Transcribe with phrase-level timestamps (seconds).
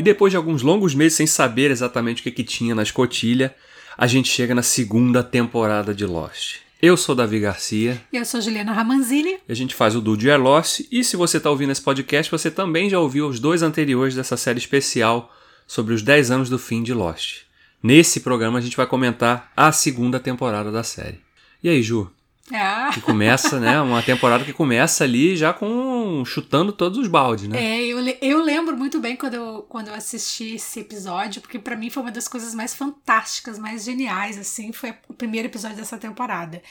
[0.00, 3.54] E depois de alguns longos meses sem saber exatamente o que, que tinha na escotilha,
[3.98, 6.60] a gente chega na segunda temporada de Lost.
[6.80, 8.00] Eu sou Davi Garcia.
[8.10, 9.36] E eu sou Juliana Ramanzini.
[9.46, 10.80] A gente faz o Do Dear Lost.
[10.90, 14.38] E se você está ouvindo esse podcast, você também já ouviu os dois anteriores dessa
[14.38, 15.30] série especial
[15.66, 17.42] sobre os 10 anos do fim de Lost.
[17.82, 21.20] Nesse programa a gente vai comentar a segunda temporada da série.
[21.62, 22.10] E aí, Ju?
[22.52, 22.90] Ah.
[22.92, 23.80] Que começa, né?
[23.80, 27.62] Uma temporada que começa ali já com chutando todos os baldes, né?
[27.62, 31.76] É, eu, eu lembro muito bem quando eu, quando eu assisti esse episódio, porque pra
[31.76, 35.98] mim foi uma das coisas mais fantásticas, mais geniais, assim, foi o primeiro episódio dessa
[35.98, 36.62] temporada.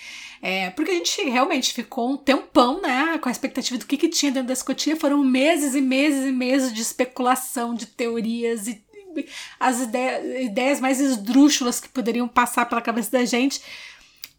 [0.41, 4.09] É, porque a gente realmente ficou um tempão, né, com a expectativa do que, que
[4.09, 8.83] tinha dentro da escotilha, foram meses e meses e meses de especulação, de teorias e
[9.15, 9.27] e
[9.59, 13.61] as ideias, ideias mais esdrúxulas que poderiam passar pela cabeça da gente.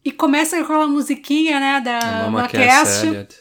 [0.05, 3.07] E começa com aquela musiquinha, né, da Mama Cast.
[3.07, 3.37] Elliot.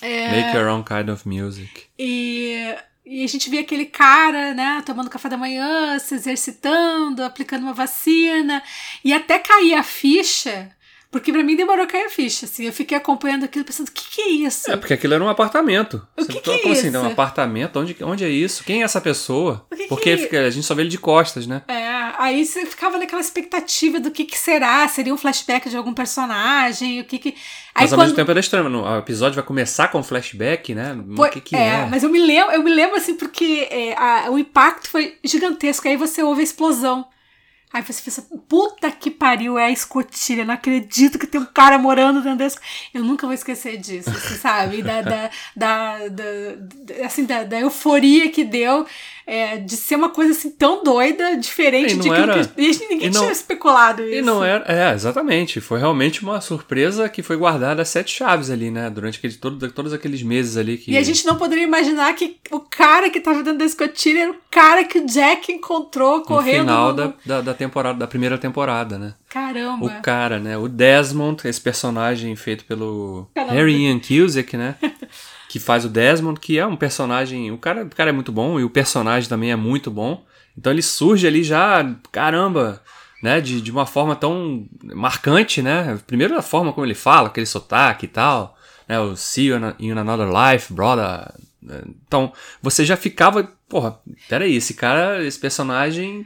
[0.00, 0.42] É.
[0.42, 1.84] Make your own kind of music.
[1.98, 7.62] E, e a gente via aquele cara, né, tomando café da manhã, se exercitando, aplicando
[7.62, 8.62] uma vacina,
[9.04, 10.70] e até cair a ficha,
[11.10, 13.92] porque pra mim demorou a cair a ficha, assim, eu fiquei acompanhando aquilo pensando, o
[13.92, 14.70] que que é isso?
[14.70, 16.06] É, porque aquilo era um apartamento.
[16.16, 16.88] O que que é Como assim?
[16.88, 16.98] isso?
[16.98, 17.78] Um apartamento?
[17.80, 18.62] Onde, onde é isso?
[18.64, 19.66] Quem é essa pessoa?
[19.70, 21.62] Que que porque é- fica- a gente só vê ele de costas, né?
[21.68, 25.92] É, aí você ficava naquela expectativa do que que será, seria um flashback de algum
[25.94, 27.28] personagem, o que que...
[27.74, 28.06] Aí Mas ao quando...
[28.06, 28.82] mesmo tempo era estranho.
[28.82, 30.96] O episódio vai começar com flashback, né?
[31.16, 31.86] Foi- o que, que é?
[31.90, 35.86] mas eu me lembro, eu me lembro assim, porque é, a- o impacto foi gigantesco.
[35.88, 37.06] Aí você ouve a explosão.
[37.72, 41.78] Aí você pensa, puta que pariu, é a escotilha, não acredito que tem um cara
[41.78, 42.58] morando dentro desse.
[42.92, 44.82] Eu nunca vou esquecer disso, assim, sabe?
[44.82, 48.84] Da, da, da, da- assim, da, da euforia que deu
[49.32, 52.60] é, de ser uma coisa assim tão doida, diferente de era- que.
[52.60, 54.14] e ninguém e não- tinha especulado isso.
[54.18, 54.64] E não era.
[54.66, 55.60] É, exatamente.
[55.60, 58.90] Foi realmente uma surpresa que foi guardada a sete chaves ali, né?
[58.90, 60.90] Durante aquele, todo, todos aqueles meses ali que.
[60.90, 64.30] E a gente não poderia imaginar que o cara que tava dentro da escotilha era
[64.32, 66.60] o cara que o Jack encontrou no correndo.
[66.62, 69.14] final no- da, da, da temporada, da primeira temporada, né?
[69.28, 69.86] Caramba.
[69.86, 70.58] O cara, né?
[70.58, 73.52] O Desmond, esse personagem feito pelo Caramba.
[73.54, 74.74] Harry Ian Cusick, né?
[75.50, 77.50] que faz o Desmond, que é um personagem.
[77.50, 80.24] O cara, o cara é muito bom e o personagem também é muito bom.
[80.56, 82.80] Então ele surge ali já, caramba,
[83.20, 83.40] né?
[83.40, 85.98] De, de uma forma tão marcante, né?
[86.06, 88.56] Primeiro a forma como ele fala, aquele sotaque e tal,
[88.88, 89.00] né?
[89.00, 91.32] O See you in, another life, brother.
[92.06, 96.24] Então você já ficava, porra, peraí, esse cara, esse personagem.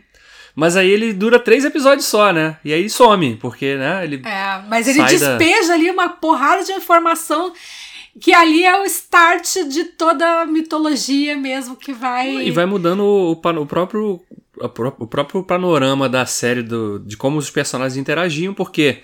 [0.55, 2.59] Mas aí ele dura três episódios só, né?
[2.63, 4.05] E aí some, porque, né?
[4.05, 7.53] Ele É, mas ele Sai da- despeja ali uma porrada de informação
[8.21, 12.47] que ali é o start de toda a mitologia mesmo que vai.
[12.47, 14.21] E vai mudando o, o próprio
[14.57, 19.03] o próprio panorama da série do, de como os personagens interagiam, porque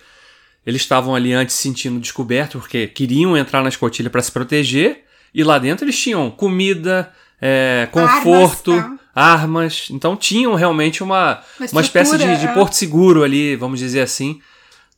[0.64, 5.04] eles estavam ali antes se sentindo descobertos, porque queriam entrar na escotilha para se proteger,
[5.34, 9.94] e lá dentro eles tinham comida, é, conforto, Armas, armas, tá.
[9.94, 12.52] então tinham realmente uma, Uma uma espécie de, de é.
[12.52, 14.40] porto seguro ali, vamos dizer assim.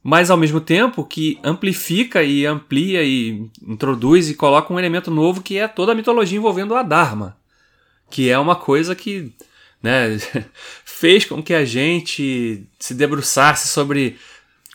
[0.02, 5.42] Mas ao mesmo tempo que amplifica e amplia e introduz e coloca um elemento novo
[5.42, 7.36] que é toda a mitologia envolvendo a Dharma.
[8.10, 9.32] Que é uma coisa que
[9.82, 10.18] né,
[10.84, 14.18] fez com que a gente se debruçasse sobre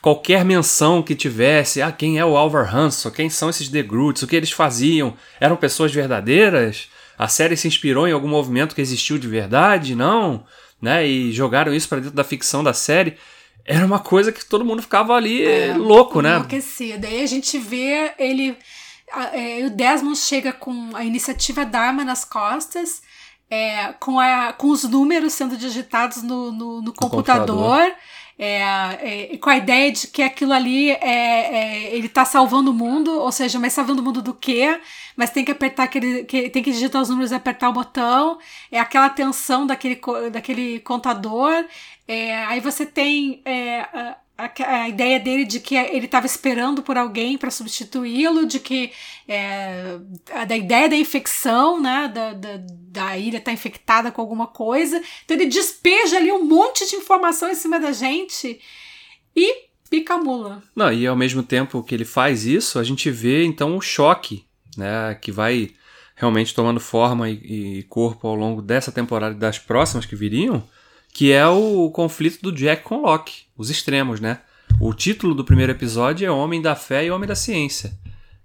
[0.00, 1.82] qualquer menção que tivesse.
[1.82, 3.10] Ah, quem é o Alvar Hanson?
[3.10, 4.22] Quem são esses The Groots?
[4.22, 5.14] O que eles faziam?
[5.40, 6.88] Eram pessoas verdadeiras?
[7.18, 9.94] A série se inspirou em algum movimento que existiu de verdade?
[9.94, 10.44] Não?
[10.80, 11.06] Né?
[11.06, 13.16] E jogaram isso para dentro da ficção da série.
[13.68, 16.36] Era uma coisa que todo mundo ficava ali louco, né?
[16.36, 17.06] Enlouquecido.
[17.06, 18.56] Aí a gente vê ele.
[19.12, 23.02] a- é, o Desmond chega com a iniciativa Dharma nas costas,
[23.50, 27.92] é, com, a, com os números sendo digitados no, no, no computador.
[28.38, 28.62] é,
[29.02, 32.74] é, e com a ideia de que aquilo ali é, é, ele tá salvando o
[32.74, 34.80] mundo, ou seja, mas salvando o mundo do quê?
[35.16, 36.24] Mas tem que apertar aquele.
[36.24, 38.38] Que, tem que digitar os números e apertar o botão.
[38.70, 41.64] É aquela tensão daquele, daquele contador.
[42.08, 46.82] É, aí você tem é, a, a- a ideia dele de que ele estava esperando
[46.82, 48.90] por alguém para substituí-lo, de que
[49.28, 49.98] é,
[50.32, 55.02] a- da ideia da infecção, né, da, da, da ilha estar infectada com alguma coisa.
[55.24, 58.58] Então ele despeja ali um monte de informação em cima da gente
[59.36, 60.62] e pica a mula.
[60.74, 64.46] Não, e ao mesmo tempo que ele faz isso, a gente vê então o choque,
[64.78, 65.70] né, que vai
[66.16, 70.66] realmente tomando forma e, e corpo ao longo dessa temporada e das próximas que viriam,
[71.18, 74.38] que é o conflito do Jack com o Locke, os extremos, né?
[74.80, 77.90] O título do primeiro episódio é Homem da Fé e Homem da Ciência,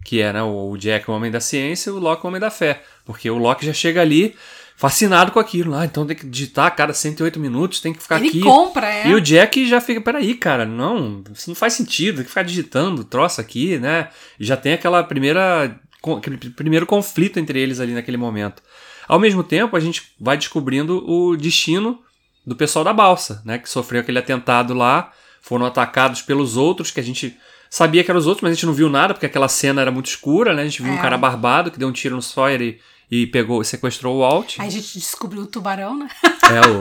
[0.04, 2.50] que é né, o Jack o Homem da Ciência e o Locke o Homem da
[2.50, 4.34] Fé, porque o Locke já chega ali
[4.76, 8.18] fascinado com aquilo, ah, então tem que digitar a cada 108 minutos, tem que ficar
[8.18, 8.42] ele aqui.
[8.42, 9.08] compra, é.
[9.08, 12.42] E o Jack já fica, peraí, cara, não, isso não faz sentido, tem que ficar
[12.42, 14.10] digitando troço aqui, né?
[14.40, 15.80] E já tem aquela primeira,
[16.18, 18.64] aquele primeiro conflito entre eles ali naquele momento.
[19.08, 22.00] Ao mesmo tempo, a gente vai descobrindo o destino
[22.46, 23.58] do pessoal da balsa, né?
[23.58, 25.12] Que sofreu aquele atentado lá,
[25.42, 27.38] foram atacados pelos outros, que a gente
[27.70, 29.92] sabia que eram os outros, mas a gente não viu nada, porque aquela cena era
[29.92, 30.62] muito escura, né?
[30.62, 30.96] A gente viu é.
[30.96, 32.80] um cara barbado que deu um tiro no Sawyer e,
[33.10, 34.60] e pegou, sequestrou o Walt.
[34.60, 36.08] Aí a gente descobriu o tubarão, né?
[36.24, 36.80] É, o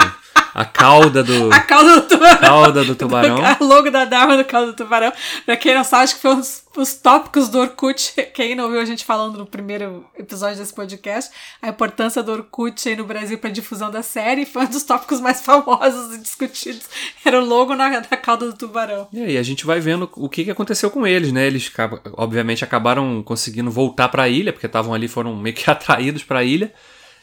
[0.54, 1.50] a cauda do.
[1.52, 2.38] A cauda do tubarão.
[2.40, 3.38] Cauda do tubarão.
[3.60, 5.12] O logo da Dharma do cauda do tubarão.
[5.44, 8.12] Pra quem não sabe, acho que foi os, os tópicos do Orkut.
[8.34, 12.88] Quem não viu a gente falando no primeiro episódio desse podcast, a importância do Orkut
[12.88, 16.82] aí no Brasil pra difusão da série foi um dos tópicos mais famosos e discutidos.
[17.24, 19.08] Era o logo na, na cauda do tubarão.
[19.12, 21.46] E aí a gente vai vendo o que, que aconteceu com eles, né?
[21.46, 21.70] Eles,
[22.14, 26.72] obviamente, acabaram conseguindo voltar pra ilha, porque estavam ali, foram meio que atraídos pra ilha.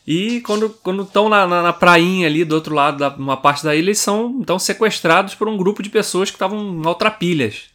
[0.07, 3.75] E quando estão na, na, na, prainha ali do outro lado, da, uma parte da
[3.75, 7.69] ilha, eles são então sequestrados por um grupo de pessoas que estavam maltrapilhas.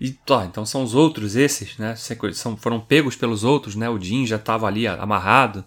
[0.00, 1.94] E ó, então são os outros, esses, né?
[2.32, 3.88] São, foram pegos pelos outros, né?
[3.88, 5.64] O Jim já estava ali amarrado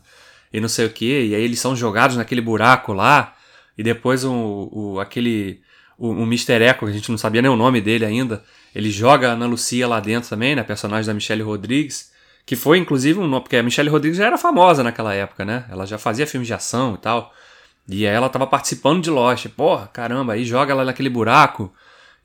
[0.54, 1.28] e não sei o que.
[1.28, 3.36] E aí eles são jogados naquele buraco lá.
[3.78, 5.62] E depois o, o aquele.
[5.98, 6.64] O, o Mr.
[6.64, 8.44] Echo, que a gente não sabia nem o nome dele ainda,
[8.74, 10.64] ele joga a Ana Lucia lá dentro também, né?
[10.64, 12.12] Personagem da Michelle Rodrigues.
[12.50, 15.66] Que foi, inclusive, um porque a Michelle Rodrigues já era famosa naquela época, né?
[15.70, 17.32] Ela já fazia filmes de ação e tal.
[17.88, 19.48] E aí ela tava participando de Lost.
[19.50, 21.72] Porra, caramba, aí joga ela naquele buraco.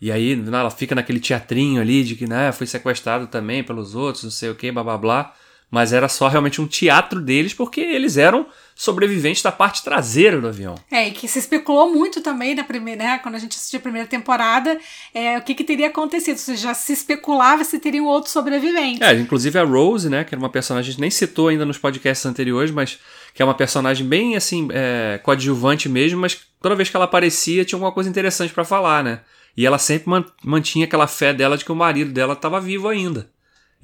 [0.01, 4.25] E aí ela fica naquele teatrinho ali de que, né, foi sequestrado também pelos outros,
[4.25, 5.35] não sei o que, blá blá blá
[5.75, 10.47] mas era só realmente um teatro deles porque eles eram sobreviventes da parte traseira do
[10.47, 10.77] avião.
[10.89, 13.83] É, e que se especulou muito também na primeira, né, quando a gente assistiu a
[13.83, 14.79] primeira temporada,
[15.13, 16.37] é, o que, que teria acontecido.
[16.37, 19.01] Ou seja, já se especulava se teriam outros sobreviventes.
[19.01, 21.77] É, inclusive a Rose, né, que era uma personagem, a gente nem citou ainda nos
[21.77, 23.01] podcasts anteriores, mas
[23.35, 27.65] que é uma personagem bem, assim, é, coadjuvante mesmo, mas toda vez que ela aparecia
[27.65, 29.23] tinha alguma coisa interessante para falar, né?
[29.57, 33.34] E ela sempre mantinha aquela fé dela de que o marido dela estava vivo ainda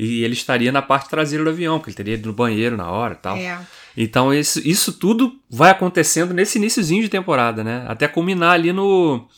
[0.02, 2.90] e ele estaria na parte traseira do avião, porque ele teria ido no banheiro na
[2.90, 3.36] hora e tal.
[3.36, 3.60] É.
[3.94, 7.84] Então isso, isso tudo vai acontecendo nesse iníciozinho de temporada, né?
[7.86, 9.28] Até culminar ali no,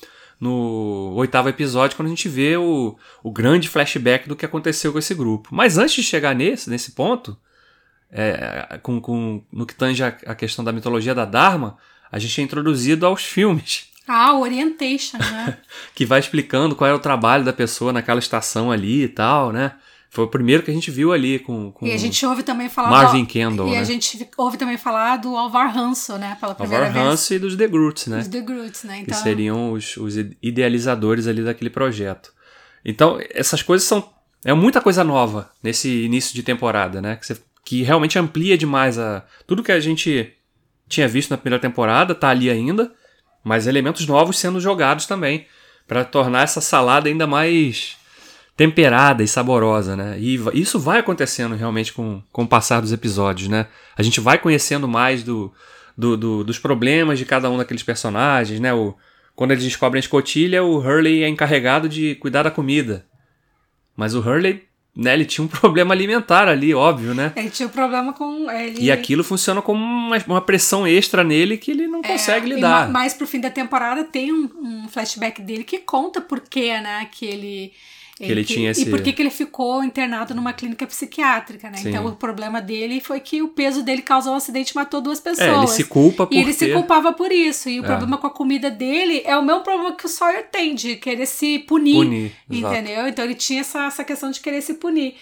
[0.41, 5.01] no oitavo episódio, quando a gente vê o, o grande flashback do que aconteceu com
[5.01, 5.49] esse grupo.
[5.51, 7.37] Mas antes de chegar nesse, nesse ponto,
[8.09, 11.77] é, com, com, no que tange a, a questão da mitologia da Dharma,
[12.11, 13.89] a gente é introduzido aos filmes.
[14.07, 15.59] Ah, Orientation, né?
[15.93, 19.73] que vai explicando qual é o trabalho da pessoa naquela estação ali e tal, né?
[20.13, 22.69] Foi o primeiro que a gente viu ali com, com E a gente ouve também
[22.69, 23.79] falar Marvin do, Kendall, E né?
[23.79, 26.37] a gente ouve também falar do Alvar Hanso, né?
[26.39, 27.15] Pela primeira Alvar vez.
[27.15, 28.19] Hanso e dos The Groots, né?
[28.19, 28.99] Os The Groots, né?
[28.99, 29.17] Então...
[29.17, 32.31] Que seriam os, os idealizadores ali daquele projeto.
[32.85, 34.07] Então, essas coisas são...
[34.45, 37.17] É muita coisa nova nesse início de temporada, né?
[37.17, 39.25] Que, você, que realmente amplia demais a...
[39.47, 40.31] Tudo que a gente
[40.91, 42.93] tinha visto na primeira temporada tá ali ainda,
[43.43, 45.47] mas elementos novos sendo jogados também
[45.89, 47.97] para tornar essa salada ainda mais
[48.57, 50.17] temperada e saborosa, né?
[50.19, 53.67] E isso vai acontecendo realmente com, com o passar dos episódios, né?
[53.97, 55.53] A gente vai conhecendo mais do,
[55.97, 58.73] do, do dos problemas de cada um daqueles personagens, né?
[58.73, 58.95] O,
[59.35, 63.07] quando eles descobrem a escotilha, o Hurley é encarregado de cuidar da comida.
[63.97, 64.63] Mas o Hurley,
[64.95, 67.33] né, ele tinha um problema alimentar ali, óbvio, né?
[67.35, 68.51] Ele tinha um problema com.
[68.51, 68.83] Ele...
[68.83, 72.91] E aquilo funciona como uma, uma pressão extra nele que ele não é, consegue lidar.
[72.91, 77.09] Mais pro fim da temporada tem um, um flashback dele que conta por que, né,
[77.11, 77.73] que ele
[78.17, 78.83] que ele, tinha esse...
[78.83, 81.79] E por que, que ele ficou internado numa clínica psiquiátrica, né?
[81.79, 81.89] Sim.
[81.89, 85.19] Então o problema dele foi que o peso dele causou um acidente e matou duas
[85.19, 85.49] pessoas.
[85.49, 86.67] É, ele se culpa por E ele ter...
[86.67, 87.69] se culpava por isso.
[87.69, 87.87] E o é.
[87.87, 91.27] problema com a comida dele é o mesmo problema que o Sawyer tem, de querer
[91.27, 91.97] se punir.
[91.97, 92.93] Punir, entendeu?
[92.93, 93.09] Exato.
[93.09, 95.15] Então ele tinha essa, essa questão de querer se punir.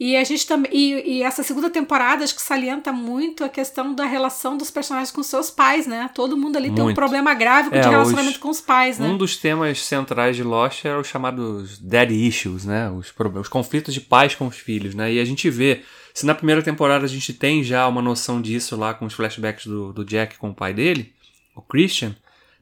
[0.00, 0.70] E a gente também.
[0.72, 5.10] E, e, essa segunda temporada acho que salienta muito a questão da relação dos personagens
[5.10, 6.08] com seus pais, né?
[6.14, 6.80] Todo mundo ali muito.
[6.80, 9.08] tem um problema grave é, de relacionamento os, com os pais, né?
[9.08, 12.88] Um dos temas centrais de Lost era os chamados daddy issues, né?
[12.90, 15.12] Os, os conflitos de pais com os filhos, né?
[15.12, 15.82] E a gente vê.
[16.14, 19.66] Se na primeira temporada a gente tem já uma noção disso lá com os flashbacks
[19.66, 21.12] do, do Jack com o pai dele,
[21.56, 22.14] o Christian,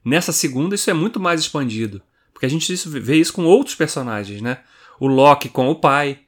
[0.03, 2.01] nessa segunda isso é muito mais expandido.
[2.33, 4.59] Porque a gente vê isso com outros personagens, né?
[4.99, 6.19] O Loki com o pai,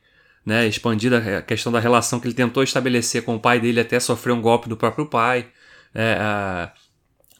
[0.48, 4.00] né, expandida a questão da relação que ele tentou estabelecer com o pai dele até
[4.00, 5.46] sofrer um golpe do próprio pai.
[5.94, 6.72] É, a,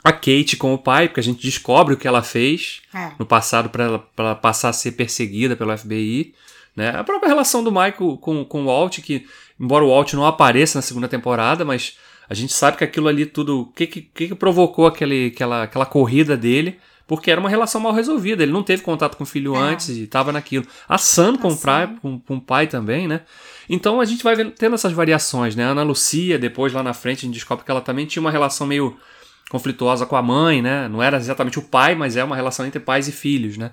[0.05, 3.13] a, Kate com o pai, porque a gente descobre o que ela fez é.
[3.19, 6.35] no passado para ela, ela, passar a ser perseguida pelo FBI.
[6.77, 6.91] Né?
[6.91, 9.27] A própria relação do Michael com, com o Walt, que
[9.59, 11.97] embora o Walt não apareça na segunda temporada, mas
[12.29, 13.63] a gente sabe que aquilo ali tudo.
[13.63, 16.79] O que, que, que provocou aquele, aquela, aquela corrida dele?
[17.09, 18.43] Porque era uma relação mal resolvida.
[18.43, 19.59] Ele não teve contato com o filho é.
[19.59, 20.67] antes e estava naquilo.
[20.87, 23.23] A Sam com, o pai, com, com o pai também, né?
[23.69, 25.65] Então a gente vai tendo essas variações, né?
[25.65, 28.31] A Ana Lucia, depois lá na frente, a gente descobre que ela também tinha uma
[28.31, 28.95] relação meio
[29.49, 30.87] conflituosa com a mãe, né?
[30.87, 33.73] Não era exatamente o pai, mas é uma relação entre pais e filhos, né?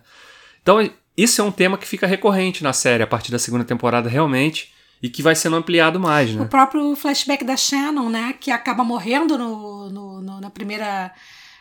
[0.61, 4.07] Então isso é um tema que fica recorrente na série a partir da segunda temporada,
[4.07, 4.73] realmente,
[5.03, 6.41] e que vai sendo ampliado mais, né?
[6.41, 8.33] O próprio flashback da Shannon, né?
[8.39, 11.11] Que acaba morrendo no, no, no na primeira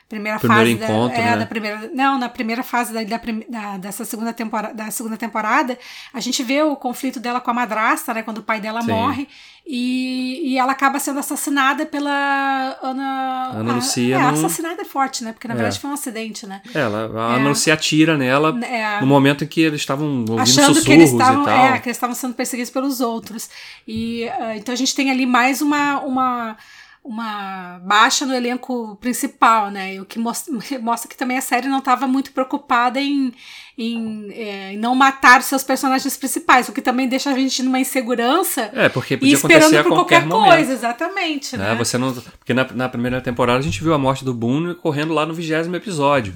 [0.08, 1.36] primeira Primeiro fase encontro, da, é, né?
[1.38, 5.78] da primeira não na primeira fase da, da, da- dessa segunda temporada da segunda temporada
[6.12, 8.88] a gente vê o conflito dela com a madrasta né quando o pai dela Sim.
[8.92, 9.26] morre
[9.66, 15.24] e, e ela acaba sendo assassinada pela Ana Ana a- Lucia é, assassinada é forte
[15.24, 15.56] né porque na É.
[15.56, 17.36] verdade foi um acidente né Ela, a É.
[17.36, 19.00] Ana Lucia atira nela É.
[19.00, 21.64] no momento em que eles estavam ouvindo achando sussurros que eles estavam e tal.
[21.66, 23.48] é, que eles estavam sendo perseguidos pelos outros
[23.88, 26.56] e ah, então a gente tem ali mais uma uma
[27.04, 29.94] uma baixa no elenco principal, né?
[29.94, 33.30] E O que mostra, mostra que também a série não estava muito preocupada em,
[33.76, 37.62] em, é, em não matar os seus personagens principais, o que também deixa a gente
[37.62, 40.56] numa insegurança É, porque e podia esperando acontecer a por qualquer qualquer momento.
[40.56, 41.70] coisa, exatamente, né?
[41.70, 41.74] né?
[41.74, 45.12] Você não, porque na, na primeira temporada a gente viu a morte do Boone correndo
[45.12, 46.34] lá no vigésimo episódio.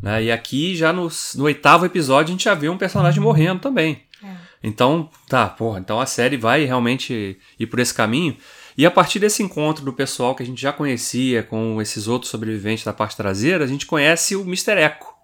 [0.00, 0.24] Né?
[0.24, 4.02] E aqui, já no, no oitavo episódio, a gente já viu um personagem morrendo também.
[4.22, 4.28] É.
[4.62, 8.36] Então, tá, porra, então a série vai realmente ir por esse caminho.
[8.76, 12.30] E a partir desse encontro do pessoal que a gente já conhecia com esses outros
[12.30, 14.72] sobreviventes da parte traseira, a gente conhece o Mr.
[14.78, 15.14] Echo,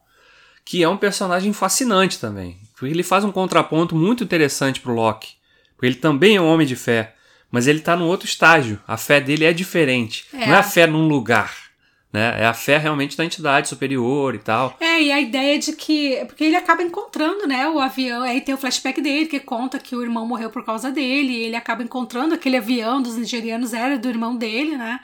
[0.65, 2.59] que é um personagem fascinante também.
[2.75, 5.35] Porque ele faz um contraponto muito interessante pro Loki.
[5.75, 7.15] Porque ele também é um homem de fé,
[7.51, 8.79] mas ele tá num outro estágio.
[8.87, 10.27] A fé dele é diferente.
[10.33, 10.47] É.
[10.47, 11.70] Não é a fé num lugar,
[12.13, 12.43] né?
[12.43, 14.77] É a fé realmente da entidade superior e tal.
[14.81, 16.25] É, e a ideia de que.
[16.27, 18.23] Porque ele acaba encontrando, né, o avião.
[18.23, 21.35] Aí tem o flashback dele que conta que o irmão morreu por causa dele.
[21.35, 25.01] Ele acaba encontrando aquele avião dos nigerianos, era do irmão dele, né?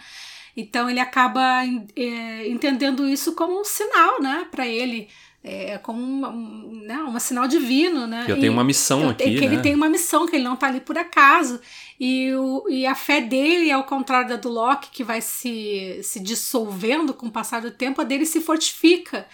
[0.56, 1.62] Então ele acaba
[1.94, 5.08] é, entendendo isso como um sinal, né, pra ele.
[5.48, 8.24] É, como uma, um, né, um sinal divino, né?
[8.26, 9.62] Que eu E- tenho uma missão então, aqui, que ele né?
[9.62, 11.60] tem uma missão, que ele não tá ali por acaso.
[12.00, 16.18] E, o, e a fé dele, ao contrário da do Loki, que vai se, se
[16.18, 19.26] dissolvendo com o passar do tempo, a dele se fortifica.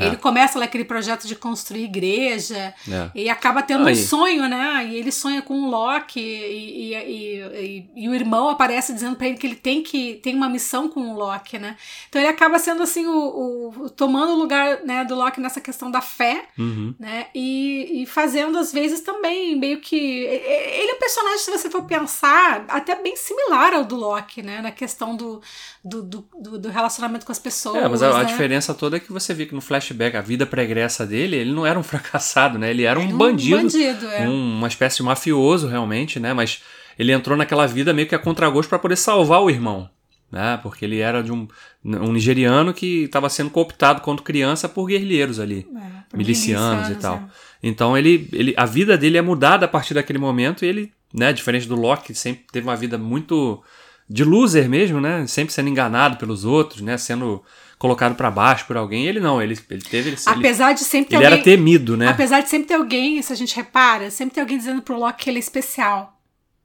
[0.00, 0.06] É.
[0.06, 3.10] Ele começa lá aquele projeto de construir igreja É.
[3.14, 3.92] e acaba tendo Aí.
[3.94, 4.86] um sonho, né?
[4.90, 9.26] E ele sonha com o Loki e, e, e, e- o irmão aparece dizendo pra
[9.28, 11.76] ele que ele tem que tem uma missão com o Loki, né?
[12.08, 15.90] Então ele acaba sendo assim o, o- tomando o lugar né, do Loki nessa questão
[15.90, 16.94] da fé Uhum.
[16.98, 17.26] né?
[17.34, 21.82] E, e fazendo às vezes também meio que ele é um personagem se você for
[21.84, 24.60] pensar até bem similar ao do Loki, né?
[24.62, 25.40] Na questão do,
[25.84, 27.76] do, do, do- relacionamento com as pessoas.
[27.82, 28.24] É, mas a, a né?
[28.24, 29.60] diferença toda é que você vê que no
[29.94, 32.70] flashback, a vida pregressa dele, ele não era um fracassado, né?
[32.70, 34.28] Ele era um Era bandido, bandido, é.
[34.28, 36.32] um- uma espécie de mafioso realmente, né?
[36.32, 36.62] Mas
[36.98, 39.88] ele entrou naquela vida meio que a contragosto para poder salvar o irmão,
[40.30, 40.58] né?
[40.62, 41.46] Porque ele era de um,
[41.84, 45.80] um nigeriano que estava sendo cooptado quando criança por guerrilheiros ali, É,
[46.10, 47.16] por milicianos e milicianos, tal.
[47.16, 47.22] é.
[47.62, 51.32] Então ele, ele, a vida dele é mudada a partir daquele momento e ele, né?
[51.32, 53.62] Diferente do Loki, que sempre teve uma vida muito
[54.08, 55.26] de loser mesmo, né?
[55.26, 56.96] Sempre sendo enganado pelos outros, né?
[56.98, 57.42] Sendo
[57.80, 59.06] colocado pra baixo por alguém.
[59.06, 60.10] Ele não, ele, ele teve.
[60.10, 62.08] Ele, Apesar de sempre ter ele alguém, era temido, né?
[62.08, 65.24] apesar de sempre ter alguém, se a gente repara, sempre tem alguém dizendo pro Loki
[65.24, 66.20] que ele é especial,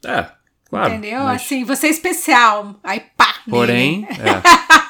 [0.06, 0.26] É,
[0.70, 0.94] claro.
[0.94, 1.24] entendeu?
[1.24, 3.34] mas- Assim, você é especial, aí pá.
[3.50, 4.85] porém, é.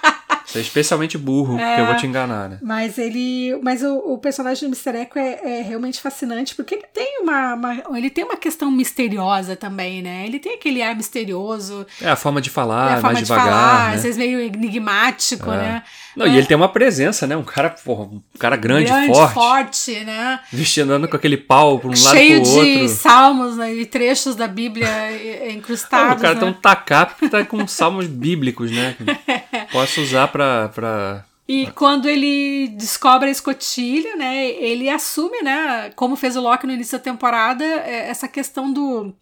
[0.56, 2.58] Você é especialmente burro, porque eu vou te enganar, né?
[2.62, 3.60] Mas ele.
[3.62, 4.98] Mas o, o personagem do Mr.
[5.02, 9.56] Echo é, é realmente fascinante, porque ele tem uma, uma- Ele tem uma questão misteriosa
[9.56, 10.24] também, né?
[10.26, 13.24] Ele tem aquele ar misterioso, É a forma de falar, é a forma mais de
[13.26, 13.96] devagar, falar, né?
[13.96, 15.58] às vezes meio enigmático, É.
[15.58, 15.84] né?
[16.16, 17.36] Não, e ele tem uma presença, né?
[17.36, 20.40] Um cara, porra, um cara grande, Grande, forte, né?
[20.50, 22.88] vestindo andando com aquele pau pra um Cheio lado pro de outro.
[22.96, 26.18] salmos né, e trechos da Bíblia eh, Ah, incrustados.
[26.18, 26.40] o cara né?
[26.40, 28.96] tem um tacape que tá com salmos bíblicos, né?
[29.74, 31.26] Posso usar pra, pra.
[31.48, 36.74] E quando ele descobre a escotilha, né, ele assume, né, como fez o Loki no
[36.74, 39.14] início da temporada, é, essa questão do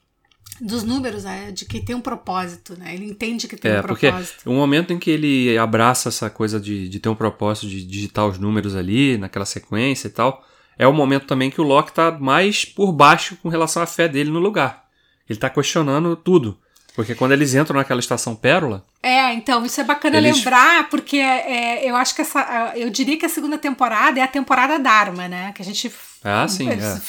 [0.61, 2.93] dos números, né, de que tem um propósito, né?
[2.93, 4.49] Ele entende que tem É, um porque propósito.
[4.49, 8.25] o momento em que ele abraça essa coisa de, de ter um propósito de digitar
[8.27, 10.45] os números ali, naquela sequência e tal,
[10.77, 14.07] é o momento também que o Loki tá mais por baixo com relação à fé
[14.07, 14.85] dele no lugar.
[15.27, 16.57] Ele tá questionando tudo.
[16.95, 21.17] Porque quando eles entram naquela estação Pérola, É, então isso é bacana Eles- lembrar, porque
[21.17, 25.27] é, eu acho que essa, eu diria que a segunda temporada é a temporada Dharma,
[25.27, 25.51] né?
[25.53, 25.91] Que a gente
[26.23, 27.01] Ah, sim, é.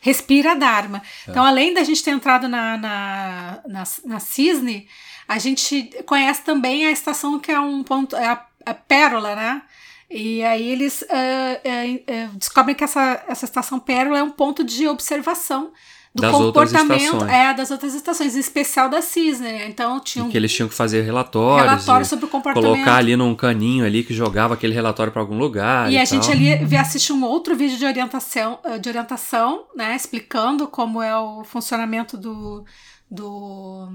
[0.00, 1.02] respira Dharma.
[1.28, 4.86] Então, além da gente ter entrado na, na, na, na Cisne,
[5.26, 9.62] a gente conhece também a estação que é um ponto, é a, a Pérola, né?
[10.10, 14.62] E aí eles ah, eh, eh, descobrem que essa, essa estação Pérola é um ponto
[14.62, 15.72] de observação
[16.14, 19.46] do Das comportamento é das outras estações, em especial da Cisne.
[19.46, 19.66] né?
[19.68, 21.62] Então tinha um que eles tinham que fazer relatórios.
[21.70, 22.70] relatório e sobre o comportamento.
[22.70, 25.90] Colocar ali num caninho ali que jogava aquele relatório pra algum lugar.
[25.90, 26.32] E E, a gente tal.
[26.32, 31.16] ali vê- assiste um outro vídeo de orientação, eh, de orientação, né, explicando como é
[31.18, 32.62] o funcionamento do,
[33.10, 33.88] do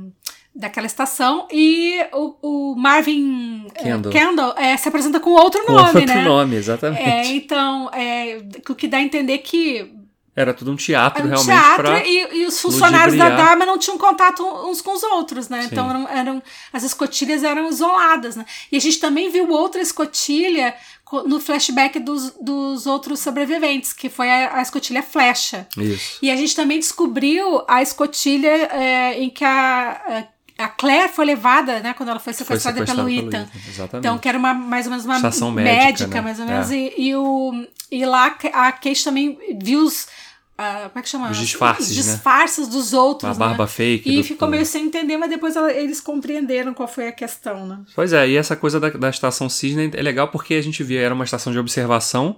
[0.55, 4.11] daquela estação e o, o Marvin eh, Kendall.
[4.11, 6.23] Kendall eh, se apresenta com outro Com nome, outro né?
[6.23, 7.03] nome, exatamente.
[7.03, 9.93] É, então, é, o que dá a entender que
[10.39, 11.63] Era tudo um teatro, Era um realmente.
[11.63, 12.05] teatro pra...
[12.05, 13.47] e, e os funcionários da ludibriar.
[13.49, 15.63] Dharma não tinham contato uns com os outros, né?
[15.63, 15.69] Sim.
[15.71, 18.45] Então eram, eram- as escotilhas eram isoladas, né?
[18.71, 24.09] E a gente também viu outra escotilha co- no flashback dos, dos outros sobreviventes, que
[24.09, 25.67] foi a, a escotilha flecha.
[25.75, 26.19] Isso.
[26.21, 31.23] E a gente também descobriu a escotilha é, em que a, a a Claire foi
[31.23, 31.93] levada, né?
[31.93, 33.47] Quando ela foi Foi sequestrada, sequestrado pelo Ethan.
[33.69, 33.97] Exatamente.
[34.07, 36.21] Então, que era uma, mais ou menos uma Estação médica, né?
[36.21, 36.47] mais ou É.
[36.47, 36.71] menos.
[36.71, 40.07] E, e o, e lá a Kate também viu os.
[40.57, 41.29] Como é que chama?
[41.29, 41.95] Os disfarces, né?
[42.13, 43.29] disfarces dos outros.
[43.29, 43.69] a barba né?
[43.69, 44.09] fake.
[44.19, 47.79] E ficou meio sem entender, mas depois ela- eles compreenderam qual foi a questão, né?
[47.95, 51.01] Pois é, e essa coisa da, da estação Cisne é legal porque a gente via,
[51.01, 52.37] era uma estação de observação,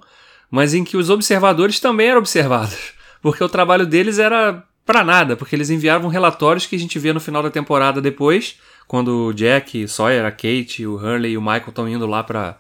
[0.52, 2.76] mas em que os observadores também eram observados.
[3.22, 7.14] Porque o trabalho deles era pra nada, porque eles enviavam relatórios que a gente via
[7.14, 8.56] no final da temporada depois,
[8.88, 12.58] quando o Jack, Sawyer, a Kate, o Hurley e o Michael estão indo lá pra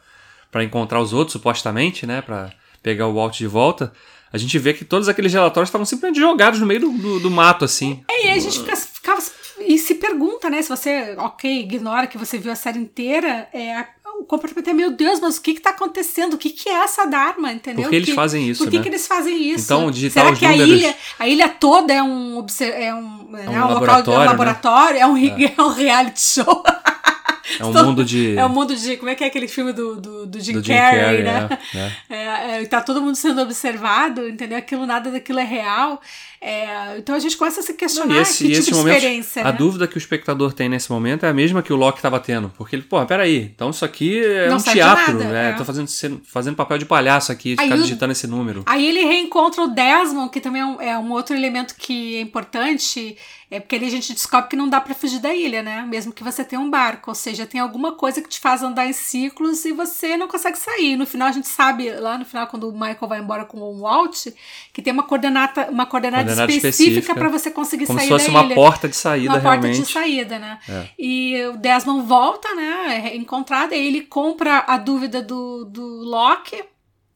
[0.61, 2.51] encontrar os outros, supostamente, né, Pra
[2.83, 3.93] pegar o Walt de volta.
[4.31, 7.31] A gente vê que todos aqueles relatórios estavam simplesmente jogados no meio do, do, do
[7.31, 8.03] mato, assim.
[8.09, 9.21] É, e a gente fica, ficava
[9.59, 10.61] e se pergunta, né?
[10.61, 13.85] Se você, ok, ignora que você viu a série inteira, é,
[14.19, 16.33] o comportamento é, meu Deus, mas o que que tá acontecendo?
[16.33, 17.83] O que que é essa Dharma, entendeu?
[17.83, 18.83] Por que eles fazem isso, Por que, né?
[18.83, 19.65] que eles fazem isso?
[19.65, 23.53] Então, digitar Será que a ilha, a ilha toda é um, é um, é um
[23.53, 24.25] um local, é um laboratório, né?
[24.25, 26.63] laboratório, é um, ri- é um reality show.
[27.59, 28.37] É um mundo de...
[28.37, 28.97] É o mundo de.
[28.97, 31.49] Como é que é aquele filme do, do, do Jim do Jim Carrey, Carrey, né?
[31.73, 31.91] é, é.
[32.09, 34.57] É, é, tá todo mundo sendo observado, entendeu?
[34.57, 36.01] Aquilo, nada daquilo é real.
[36.41, 38.95] É, então a gente começa a se questionar Não, esse, que tipo esse de momento,
[38.95, 39.57] experiência, a né?
[39.57, 42.49] dúvida que o espectador tem nesse momento é a mesma que o Loki estava tendo.
[42.57, 45.49] Porque ele, pô, peraí, então isso aqui é Não um teatro, nada, né?
[45.49, 45.53] é.
[45.53, 48.63] Tô fazendo, fazendo papel de palhaço aqui, de Aí ficar o- digitando esse número.
[48.65, 52.21] Aí ele reencontra o Desmond, que também é um, é um outro elemento que é
[52.21, 53.17] importante,
[53.51, 55.83] é porque ali a gente descobre que não dá pra fugir da ilha, né?
[55.89, 58.85] Mesmo que você tenha um barco, ou seja, tem alguma coisa que te faz andar
[58.87, 60.95] em ciclos e você não consegue sair.
[60.95, 63.79] No final a gente sabe, lá no final quando o Michael vai embora com o
[63.81, 64.27] Walt,
[64.71, 68.25] que tem uma coordenada, uma Coordenada específica específica, pra você conseguir Como sair se fosse
[68.25, 68.55] da uma ilha.
[68.55, 69.85] porta de saída, uma porta realmente.
[69.85, 70.59] de saída, né?
[70.67, 70.87] É.
[70.97, 73.09] E o Desmond volta, né?
[73.11, 76.63] É encontrado, aí ele compra a dúvida do, do Loki,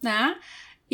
[0.01, 0.35] né?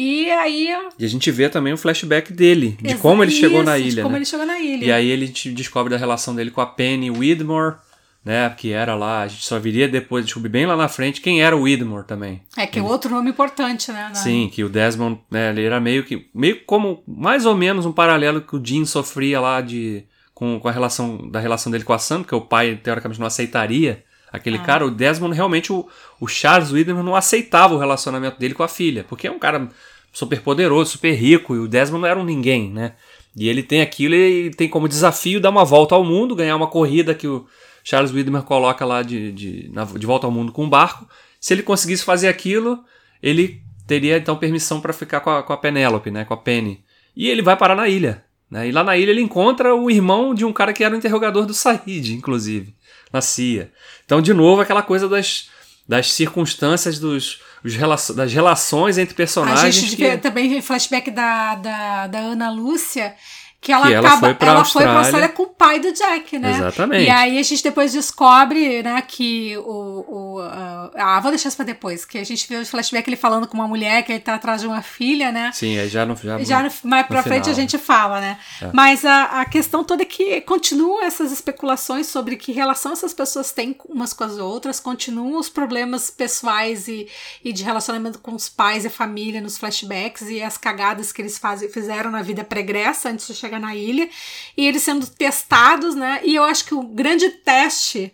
[0.02, 0.70] E aí.
[0.98, 3.94] E a gente vê também o flashback dele, de como ele chegou na isso, de
[3.94, 4.20] ilha, como né?
[4.20, 4.86] ele chegou na ilha.
[4.86, 7.76] E aí ele descobre da relação dele com a Penny Widmore,
[8.24, 8.50] né?
[8.58, 11.56] Que era lá, a gente só viria depois, descobrir bem lá na frente quem era
[11.56, 12.42] o Widmore também.
[12.58, 14.10] É que é outro nome importante, né?
[14.10, 17.86] na- Sim, que o Desmond, né, ele era meio que, meio como, mais ou menos
[17.86, 20.04] um paralelo que o Dean sofria lá de,
[20.34, 23.28] com, com a relação, da relação dele com a Sam, porque o pai, teoricamente, não
[23.28, 24.64] aceitaria aquele Ah.
[24.64, 25.88] cara, o Desmond, realmente, o,
[26.20, 29.70] o Charles Widmore não aceitava o relacionamento dele com a filha, porque é um cara
[30.14, 32.94] super poderoso, super rico, e o Desmond não era um ninguém, né?
[33.36, 36.68] E ele tem aquilo e tem como desafio dar uma volta ao mundo, ganhar uma
[36.68, 37.46] corrida que o
[37.84, 41.08] Charles Widmer coloca lá de, de, na- de volta ao mundo com um barco.
[41.40, 42.84] Se ele conseguisse fazer aquilo,
[43.24, 46.84] ele teria então permissão para ficar com a, com a Penélope, né, com a Penny.
[47.16, 48.24] E ele vai parar na ilha.
[48.50, 48.68] Né?
[48.68, 51.46] E lá na ilha ele encontra o irmão de um cara que era o interrogador
[51.46, 52.74] do Said, inclusive,
[53.14, 53.72] na CIA.
[54.06, 55.50] Então, de novo, aquela coisa das,
[55.88, 59.76] das circunstâncias, dos, os relaço- das relações entre A personagens.
[59.76, 63.14] gente que- vê também flashback da, da, da Ana Lúcia,
[63.62, 64.20] que ela Que ela acaba.
[64.28, 65.00] foi pra ela foi pra Austrália.
[65.00, 66.52] Austrália com o pai do Jack, né?
[66.52, 67.04] Exatamente.
[67.06, 70.06] E aí a gente depois descobre, né, que o.
[70.08, 73.18] o ah, ah, vou deixar isso pra depois, que a gente vê o flashback ele
[73.18, 75.52] falando com uma mulher que ele tá atrás de uma filha, né?
[75.54, 76.16] Sim, aí já não.
[76.16, 77.56] Já, Já no- mais pra frente a final.
[77.56, 78.38] gente fala, né?
[78.62, 78.70] É.
[78.74, 83.52] Mas a, a questão toda é que continuam essas especulações sobre que relação essas pessoas
[83.52, 87.08] têm umas com as outras, continuam os problemas pessoais e,
[87.44, 91.38] e de relacionamento com os pais e família nos flashbacks e as cagadas que eles
[91.38, 94.10] fazem, fizeram na vida pregressa antes de chegar na ilha,
[94.56, 96.20] e eles sendo testados, né?
[96.24, 98.14] E eu acho que o grande teste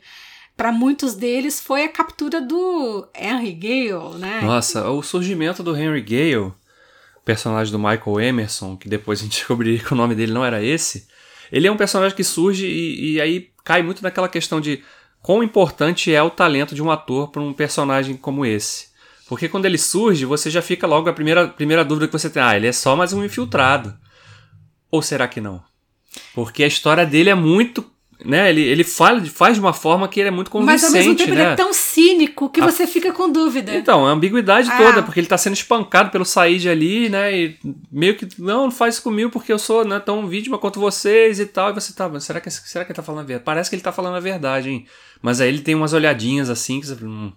[0.55, 4.41] para muitos deles foi a captura do Henry Gale, né?
[4.41, 6.53] Nossa, o surgimento do Henry Gale,
[7.25, 10.63] personagem do Michael Emerson, que depois a gente descobriria que o nome dele não era
[10.63, 11.07] esse,
[11.51, 14.81] ele é um personagem que surge e, e aí cai muito naquela questão de
[15.21, 18.93] quão importante é o talento de um ator para um personagem como esse.
[19.27, 22.41] Porque quando ele surge, você já fica logo a primeira, primeira dúvida que você tem,
[22.41, 23.97] ah, ele é só mais um infiltrado.
[24.95, 25.61] Ou será que não?
[26.33, 27.85] Porque a história dele é muito.
[28.23, 30.85] Né, ele, ele fala, faz de uma forma que ele é muito Mas convincente.
[30.85, 31.41] ao mesmo tempo né?
[31.41, 33.75] ele é tão cínico que A- você fica com dúvida.
[33.75, 34.77] Então, a ambiguidade Ah.
[34.77, 37.37] toda, porque ele tá sendo espancado pelo Said ali, né?
[37.37, 37.59] E
[37.91, 41.41] meio que, não, não faz isso comigo porque eu sou né, tão vítima quanto vocês
[41.41, 41.71] e tal.
[41.71, 43.43] E você tá, mas será que, será que ele tá falando a verdade?
[43.45, 44.85] Parece que ele tá falando a verdade, hein?
[45.21, 47.33] Mas aí ele tem umas olhadinhas assim, que você, hum.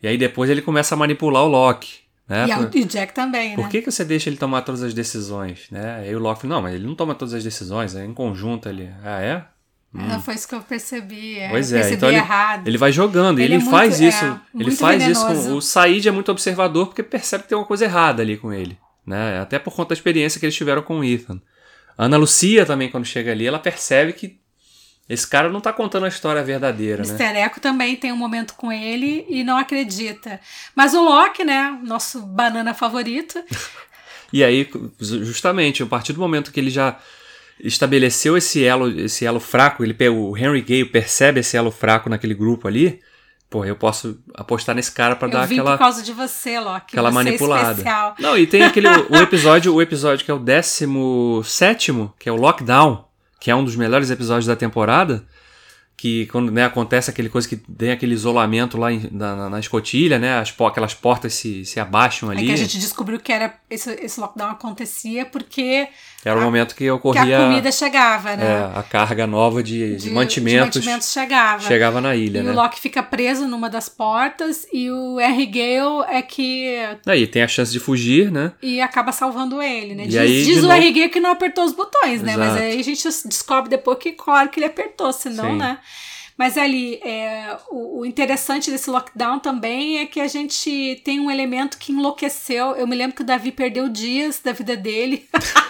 [0.00, 2.46] E aí depois ele começa a manipular o Loki, né?
[2.48, 3.56] E, a- Por- e o Jack também, né?
[3.56, 5.96] por que, que você deixa ele tomar todas as decisões, né?
[6.00, 8.90] Aí o Loki não, mas ele não toma todas as decisões, é em conjunto ele.
[9.04, 9.44] Ah, é?
[9.92, 11.38] Não foi isso que eu percebi.
[11.38, 12.68] É, Pois é, percebi então ele, errado.
[12.68, 15.26] ele vai jogando, e Ele ele, é muito- faz é, isso, ele muito faz isso
[15.26, 15.48] venenoso.
[15.50, 18.52] com o Said é muito observador porque percebe que tem uma coisa errada ali com
[18.52, 19.40] ele, né?
[19.40, 21.40] Até por conta da experiência que eles tiveram com o Ethan.
[21.96, 24.38] A Ana Lucia também, quando chega ali, ela percebe que
[25.08, 27.44] esse cara não tá contando a história verdadeira, né?
[27.44, 30.40] Echo também tem um momento com ele e não acredita.
[30.74, 33.42] Mas o Loki, né, nosso banana favorito,
[34.32, 34.68] E aí,
[35.00, 36.98] justamente, a partir do momento que ele já
[37.58, 42.34] estabeleceu esse elo, esse elo fraco, ele, o Henry Gale percebe esse elo fraco naquele
[42.34, 43.00] grupo ali,
[43.48, 46.88] pô, eu posso apostar nesse cara para dar vim aquela por causa de você, Loki.
[46.92, 47.70] aquela você é manipulada.
[47.70, 48.14] especial.
[48.18, 52.36] Não, e tem aquele o episódio, o episódio que é o 17 que é o
[52.36, 53.05] Lockdown,
[53.46, 55.24] que é um dos melhores episódios da temporada,
[55.96, 60.18] que quando né, acontece aquele coisa que tem aquele isolamento lá em- na, na- escotilha,
[60.18, 60.36] né?
[60.40, 62.46] As, aquelas portas se, se abaixam É ali.
[62.48, 65.86] que a gente descobriu que era esse, esse lockdown acontecia porque
[66.26, 68.44] Era o a- momento que que ocorria a comida chegava, né?
[68.74, 71.62] é, a carga nova de, de mantimentos, de mantimentos chegava.
[71.62, 72.50] chegava na ilha, E né?
[72.50, 76.76] o Loki fica preso numa das portas e o Henry Gale é que.
[77.06, 78.52] Aí tem a chance de fugir, né?
[78.60, 80.04] E acaba salvando ele, né?
[80.04, 82.36] E Diz, aí, diz de o novo- Henry Gale que não apertou os botões, né?
[82.36, 82.62] Mas Exato.
[82.62, 85.56] aí a gente descobre depois que, claro, que ele apertou, senão, Sim.
[85.58, 85.78] né?
[86.38, 91.30] Mas ali, é, o, o interessante desse lockdown também é que a gente tem um
[91.30, 92.76] elemento que enlouqueceu.
[92.76, 95.26] Eu me lembro que o Davi perdeu dias da vida dele.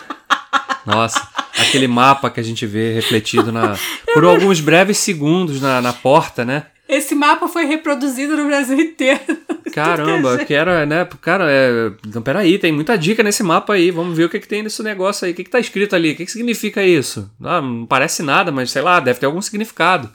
[0.86, 1.26] Nossa,
[1.58, 3.76] aquele mapa que a gente vê refletido na
[4.14, 6.66] por alguns breves segundos na, na porta, né?
[6.88, 9.20] Esse mapa foi reproduzido no Brasil inteiro.
[9.74, 11.06] Caramba, que era, né?
[11.20, 11.90] Cara, é.
[12.06, 13.90] Então, peraí, tem muita dica nesse mapa aí.
[13.90, 15.32] Vamos ver o que, que tem nesse negócio aí.
[15.32, 16.12] O que, que tá escrito ali?
[16.12, 17.28] O que, que significa isso?
[17.42, 20.08] Ah, não parece nada, mas sei lá, deve ter algum significado.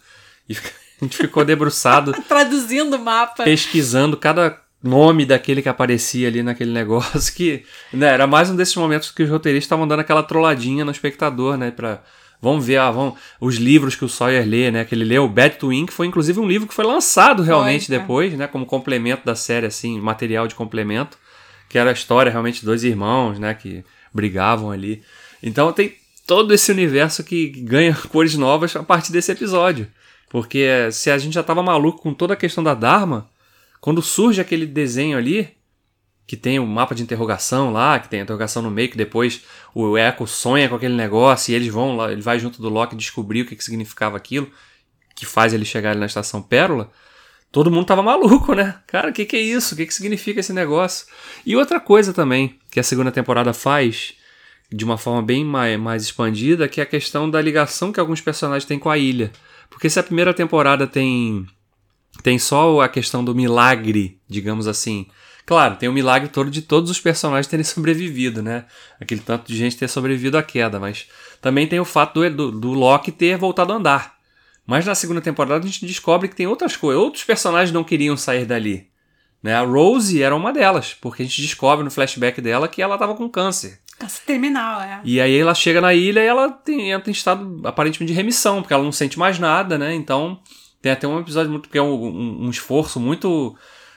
[0.48, 0.56] E
[1.02, 3.44] a gente ficou debruçado, Traduzindo o mapa.
[3.44, 7.34] pesquisando cada nome daquele que aparecia ali naquele negócio.
[7.34, 7.64] Que
[7.94, 11.58] né, era mais um desses momentos que os roteiristas estavam dando aquela trolladinha no espectador,
[11.58, 11.72] né?
[11.72, 12.02] Pra.
[12.44, 14.84] Vamos ver, ah, vamos, os livros que o Sawyer lê, né?
[14.84, 17.96] Que ele leu, Bad Twin, que foi inclusive um livro que foi lançado realmente Foi,
[17.96, 18.00] é.
[18.00, 18.48] depois, né?
[18.48, 21.18] Como complemento da série, assim, material de complemento.
[21.70, 23.54] Que era a história realmente de dois irmãos, né?
[23.54, 25.04] Que brigavam ali.
[25.44, 25.94] Então tem
[26.26, 29.88] todo esse universo que ganha cores novas a partir desse episódio.
[30.30, 33.30] Porque se a gente já tava maluco com toda a questão da Dharma,
[33.82, 35.58] quando surge aquele desenho ali,
[36.28, 39.42] que tem o mapa de interrogação lá, que tem a interrogação no meio, que depois
[39.74, 42.96] o Echo sonha com aquele negócio e eles vão lá, ele vai junto do Loki
[42.96, 44.50] descobrir o que, que significava aquilo,
[45.16, 46.92] que faz ele chegar ali na estação Pérola.
[47.52, 48.80] Todo mundo tava maluco, né?
[48.88, 49.74] Cara, o que, que é isso?
[49.74, 51.08] O que, que significa esse negócio?
[51.46, 54.14] E outra coisa também que a segunda temporada faz,
[54.72, 58.22] de uma forma bem mais, mais expandida, que é a questão da ligação que alguns
[58.22, 59.32] personagens têm com a ilha.
[59.70, 61.46] Porque se a primeira temporada tem
[62.24, 65.08] tem só a questão do milagre, digamos assim.
[65.46, 68.66] Claro, tem o milagre todo de todos os personagens terem sobrevivido, né?
[69.00, 71.08] Aquele tanto de gente ter sobrevivido à queda, mas
[71.42, 74.16] também tem o fato do, do, do Loki ter voltado a andar.
[74.66, 77.02] Mas na segunda temporada a gente descobre que tem outras coisas.
[77.02, 78.88] Outros personagens não queriam sair dali.
[79.42, 79.56] Né?
[79.56, 83.16] A Rose era uma delas, porque a gente descobre no flashback dela que ela estava
[83.16, 83.80] com câncer.
[84.00, 85.02] Essa terminal, é.
[85.04, 88.62] E aí ela chega na ilha e ela tem, entra em estado aparentemente de remissão,
[88.62, 89.94] porque ela não sente mais nada, né?
[89.94, 90.40] Então
[90.82, 93.56] tem até um episódio muito que é um, um- um esforço muito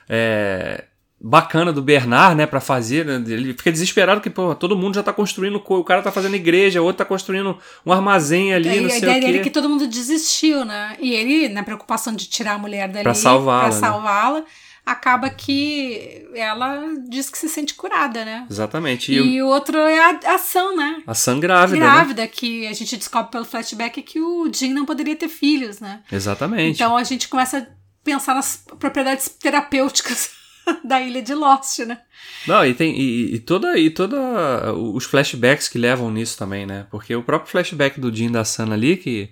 [0.09, 0.85] é,
[1.21, 3.05] bacana do Bernard, né, para fazer.
[3.07, 3.15] né?
[3.27, 6.35] Ele fica desesperado que pô, todo mundo já tá construindo, co- o cara tá fazendo
[6.37, 9.27] igreja, o outro tá construindo um armazém ali, Daí não a sei ideia o quê.
[9.27, 10.97] dele é que todo mundo desistiu, né?
[11.01, 13.73] E ele, na preocupação de tirar a mulher dali Pra salvá-la, né?
[13.73, 14.45] salvá-la,
[14.85, 18.47] acaba que ela diz que se sente curada, né?
[18.51, 19.13] Exatamente.
[19.13, 21.03] E, E, o- outro é a ação, né?
[21.07, 21.87] a Sam grávida, né?
[21.87, 26.03] Grávida, que a gente descobre pelo flashback que o Jim não poderia ter filhos, né?
[26.13, 26.75] Exatamente.
[26.77, 27.67] Então a gente começa a
[28.05, 30.31] pensar nas propriedades terapêuticas
[30.85, 31.99] da ilha de Lost, né?
[32.47, 36.87] Não, e tem e, e toda e toda os flashbacks que levam nisso também, né?
[36.91, 39.31] Porque o próprio flashback do Jim da Sana ali, que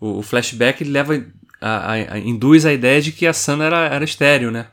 [0.00, 1.24] o, o flashback leva
[1.60, 4.66] a, a- a- induz a ideia de que a Sana era, era estéreo, né?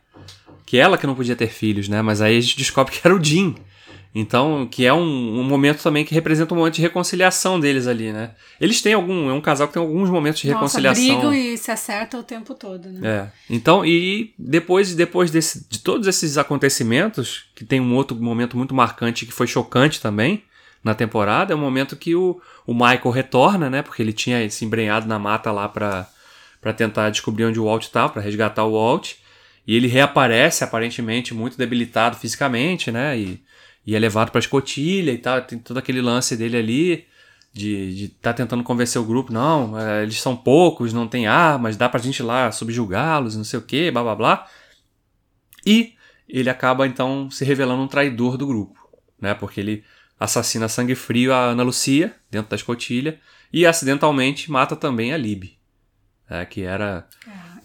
[0.65, 2.01] Que ela que não podia ter filhos, né?
[2.01, 3.55] Mas aí a gente descobre que era o Jim.
[4.17, 8.13] Então, que é um, um momento também que representa um momento de reconciliação deles ali,
[8.13, 8.31] né?
[8.61, 9.29] Eles têm algum.
[9.29, 11.03] É um casal que tem alguns momentos de Nossa, reconciliação.
[11.03, 13.01] brigam e se acertam o tempo todo, né?
[13.03, 13.53] É.
[13.53, 18.73] Então, e depois, depois desse, de todos esses acontecimentos, que tem um outro momento muito
[18.73, 20.43] marcante que foi chocante também
[20.81, 23.81] na temporada, é o momento que o, o Michael retorna, né?
[23.81, 26.07] Porque ele tinha se embrenhado na mata lá pra,
[26.61, 29.15] pra tentar descobrir onde o Walt estava, pra resgatar o Walt.
[29.67, 33.17] E ele reaparece, aparentemente, muito debilitado fisicamente, né?
[33.17, 33.43] E,
[33.85, 35.41] e é levado pra escotilha e tal.
[35.41, 37.05] Tem todo aquele lance dele ali
[37.55, 41.77] de estar tá tentando convencer o grupo, não, é, eles são poucos, não tem armas,
[41.77, 44.47] dá pra gente ir lá subjugá-los, não sei o que, blá blá blá.
[45.65, 45.93] E
[46.27, 48.77] ele acaba então se revelando um traidor do grupo,
[49.19, 49.33] né?
[49.33, 49.85] Porque ele
[50.19, 53.19] assassina a sangue frio a Ana Lucia dentro da escotilha
[53.53, 55.57] e acidentalmente mata também a Lib,
[56.29, 56.43] né?
[56.45, 57.07] que era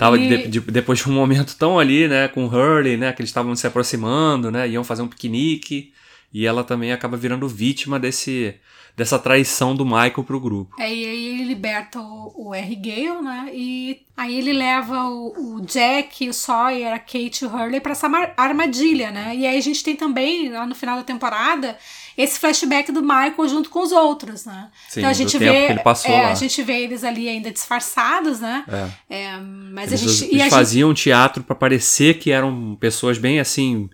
[0.00, 3.12] tava e- de- de- depois de um momento tão ali, né, com o Hurley, né,
[3.12, 5.92] que eles estavam se aproximando, né, iam fazer um piquenique
[6.32, 8.54] e ela também acaba virando vítima desse
[8.96, 10.74] dessa traição do Michael pro grupo.
[10.78, 12.74] É, e aí ele liberta o, o R.
[12.74, 13.50] Gale, né?
[13.54, 17.92] E aí ele leva o, o Jack, o Sawyer, a Kate e o Hurley pra
[17.92, 19.34] essa armadilha, né?
[19.34, 21.78] E aí a gente tem também, lá no final da temporada,
[22.22, 24.68] esse flashback do Michael junto com os outros, né?
[24.88, 28.64] Sim, então a gente vê, é, a gente vê eles ali ainda disfarçados, né?
[29.08, 29.16] É.
[29.16, 32.76] É, mas eles, a gente eles e a faziam gente, teatro para parecer que eram
[32.78, 33.88] pessoas bem assim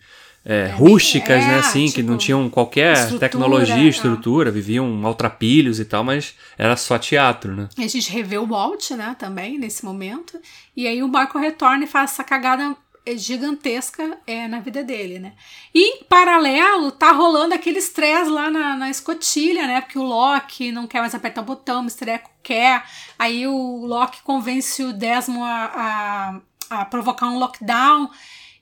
[0.49, 1.59] é, rústicas, é, né?
[1.59, 3.89] Assim, tipo, que não tinham qualquer estrutura, tecnologia, é.
[3.89, 7.69] estrutura, viviam maltrapilhos e tal, mas era só teatro, né?
[7.77, 10.39] a gente revê o Walt, né, também, nesse momento.
[10.77, 12.77] E aí o Michael retorna e faz essa cagada
[13.15, 15.35] gigantesca é, na vida dele, né?
[15.75, 19.81] E em paralelo, tá rolando aquele estresse lá na, na escotilha, né?
[19.81, 22.11] Porque o Loki não quer mais apertar o botão, o Mr.
[22.11, 22.85] Echo quer.
[23.19, 26.41] Aí o Loki convence o Desmond a,
[26.71, 28.11] a, a provocar um lockdown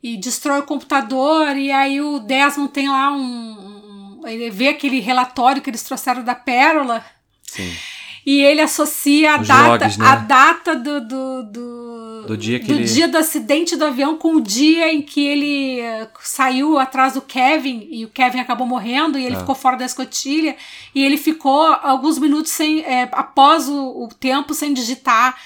[0.02, 1.56] e destrói o computador.
[1.56, 4.20] E aí o Desmond tem lá um.
[4.20, 7.04] um ele vê aquele relatório que eles trouxeram da Pérola.
[7.42, 7.74] Sim.
[8.26, 10.06] E ele associa a Os data, logs, né?
[10.06, 14.16] a data do, do, do, Do dia que do ele- dia do acidente do avião
[14.16, 18.66] com o dia em que ele eh, saiu atrás do Kevin e o Kevin acabou
[18.66, 19.40] morrendo e ele Tá.
[19.40, 20.56] ficou fora da escotilha
[20.94, 25.36] e ele ficou alguns minutos sem eh, após o, o tempo sem digitar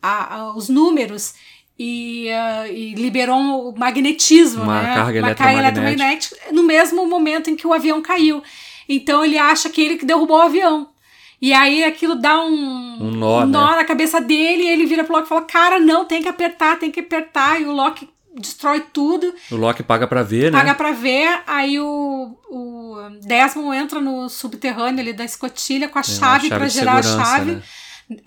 [0.00, 1.34] a- a- os números
[1.76, 4.94] e, eh, e liberou um magnetismo, Uma né?
[4.94, 8.40] carga uma carga eletromagnética no mesmo momento em que o avião caiu.
[8.88, 10.88] Então ele acha que ele que derrubou o avião.
[11.40, 13.76] E aí aquilo dá um, Um nó, né?
[13.76, 16.78] na cabeça dele e ele vira pro Loki e fala: Cara, não, tem que apertar,
[16.78, 17.60] tem que apertar.
[17.60, 20.74] E o Loki destrói tudo, O Loki paga pra ver, paga né?
[20.74, 21.40] pra ver.
[21.46, 26.66] Aí o, o Desmond entra no subterrâneo ali da escotilha com a É, chave, pra
[26.66, 27.52] de gerar a chave.
[27.52, 27.62] né?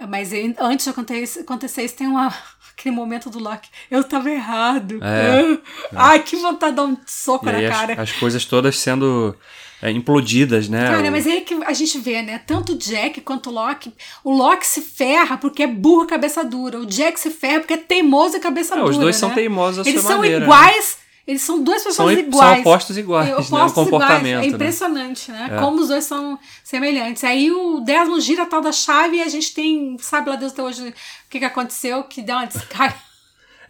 [0.08, 2.28] Mas antes de acontecer, isso, tem uma,
[2.78, 3.68] aquele momento do Loki.
[3.90, 5.00] Eu tava errado.
[5.02, 5.58] É,
[5.96, 7.94] Ai, que vontade de dar um soco E na cara.
[7.94, 9.36] as, as coisas todas sendo
[9.82, 10.88] é, implodidas, né?
[10.92, 12.40] Cara, O- mas é aí que a gente vê, né?
[12.46, 13.94] Tanto o Jack quanto o Loki.
[14.24, 16.80] O Loki se ferra porque é burro e cabeça dura.
[16.80, 18.90] O Jack se ferra porque é teimoso e cabeça É, dura.
[18.92, 19.36] os dois são né?
[19.36, 20.46] teimosos à Eles sua são maneira, né?
[20.46, 20.98] iguais.
[21.28, 22.60] Eles são duas São, pessoas são iguais.
[22.62, 23.38] opostos iguais, É, né?
[23.38, 24.26] Opostos comportamento.
[24.28, 24.46] iguais.
[24.46, 24.56] É né?
[24.56, 25.50] impressionante, né?
[25.52, 25.60] É.
[25.60, 27.24] Como os dois são semelhantes.
[27.24, 30.52] Aí o Desmond gira a tal da chave e a gente tem, sabe lá Deus
[30.52, 30.94] até hoje o
[31.30, 32.96] que, que aconteceu, que deu uma descarga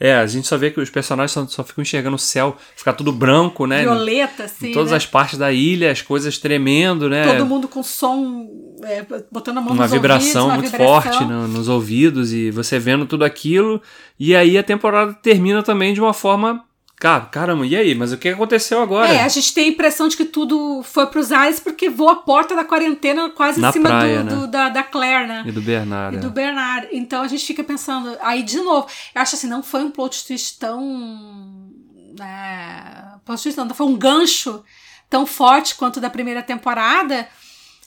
[0.04, 2.94] É, a gente só vê que os personagens só, só ficam enxergando o céu, ficar
[2.94, 3.82] tudo branco, né?
[3.84, 4.70] violeta, assim.
[4.70, 4.98] Em todas né?
[4.98, 7.32] as partes da ilha, as coisas tremendo, né?
[7.38, 8.50] Todo mundo com som,
[8.84, 11.12] é, botando a mão uma nos vibração ouvidos, uma muito vibração.
[11.20, 13.80] forte no- nos ouvidos e você vendo tudo aquilo.
[14.20, 16.66] E aí a temporada termina também de uma forma.
[17.02, 17.96] Cara, caramba, e aí?
[17.96, 19.12] Mas o que aconteceu agora?
[19.12, 22.16] É, a gente tem a impressão de que tudo foi pros ares porque voa a
[22.18, 24.36] porta da quarentena quase Na em cima praia, do, né?
[24.36, 25.44] do- da, da Claire, né?
[25.48, 26.18] E do Bernardo.
[26.18, 26.30] E do é.
[26.30, 26.88] Bernard.
[26.92, 28.86] Então a gente fica pensando, aí de novo,
[29.16, 31.72] eu acho assim, não foi um plot twist tão.
[32.20, 34.64] É, plot twist não, foi um gancho
[35.10, 37.28] tão forte quanto da primeira temporada.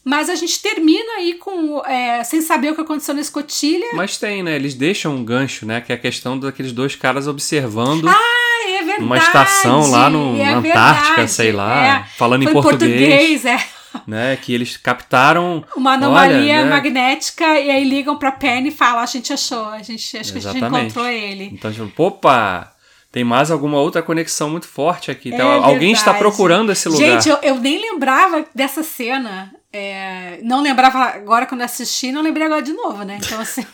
[0.04, 1.80] Mas a gente termina aí com.
[1.86, 3.86] é, sem saber o que aconteceu na escotilha.
[3.94, 4.54] Mas tem, né?
[4.56, 5.80] Eles deixam um gancho, né?
[5.80, 8.53] Que é a questão daqueles dois caras observando Ah,
[8.98, 9.04] verdade.
[9.04, 12.04] uma estação lá no, é na Antártica, verdade, sei lá, é.
[12.16, 13.58] falando Foi em português, é.
[14.06, 14.36] né?
[14.36, 16.70] Que eles captaram Uma anomalia Olha, né?
[16.70, 20.38] magnética e aí ligam pra Penny e falam: a gente achou, a gente acho que
[20.38, 20.84] a gente Exatamente.
[20.86, 21.50] encontrou ele.
[21.52, 22.72] Então, tipo, opa,
[23.12, 25.28] tem mais alguma outra conexão muito forte aqui.
[25.28, 26.18] Então, É alguém está verdade.
[26.30, 27.06] procurando esse lugar.
[27.22, 29.52] Gente, eu, eu nem lembrava dessa cena.
[29.72, 33.18] é, não lembrava agora quando eu assisti, não lembrei agora de novo, né?
[33.24, 33.64] Então, assim.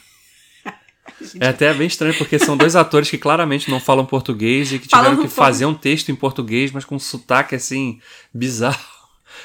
[1.38, 4.88] É até bem estranho, porque são dois atores que claramente não falam português e que
[4.88, 8.00] tiveram Falando que fazer um texto em português, mas com um sotaque assim,
[8.32, 9.00] bizarro.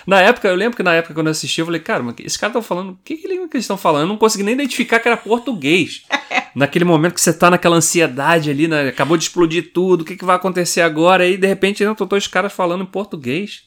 [0.05, 2.37] Na época, eu lembro que na época quando eu assisti, eu falei, cara, mas esses
[2.37, 4.01] caras estão falando, o que, que língua que eles estão falando?
[4.03, 6.03] Eu não consegui nem identificar que era português.
[6.55, 8.87] Naquele momento que você tá naquela ansiedade ali, né?
[8.87, 11.27] acabou de explodir tudo, o que, que vai acontecer agora?
[11.27, 13.65] E de repente, não, tô os caras falando em português.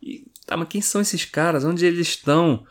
[0.00, 1.64] E, tá, mas quem são esses caras?
[1.64, 2.64] Onde eles estão?